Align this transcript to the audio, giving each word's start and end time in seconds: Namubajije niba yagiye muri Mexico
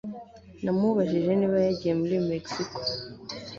Namubajije 0.63 1.31
niba 1.35 1.57
yagiye 1.65 1.93
muri 2.01 2.15
Mexico 2.29 2.79